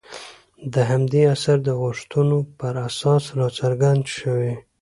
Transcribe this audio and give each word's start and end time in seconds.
د 0.73 0.75
همدې 0.89 1.21
عصر 1.33 1.57
د 1.63 1.69
غوښتنو 1.81 2.37
پر 2.59 2.73
اساس 2.87 3.23
راڅرګند 3.39 4.03
شوي. 4.17 4.53